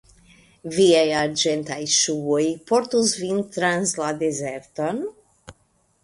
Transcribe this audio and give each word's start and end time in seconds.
Viaj 0.75 1.03
Arĝentaj 1.17 1.75
ŝuoj 1.95 2.39
portos 2.71 3.11
vin 3.25 3.43
trans 3.57 3.93
la 3.99 4.09
dezerton? 4.23 5.05